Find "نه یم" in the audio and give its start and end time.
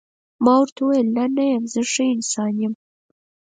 1.35-1.63, 2.57-2.73